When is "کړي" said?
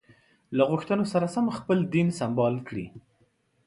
2.67-2.85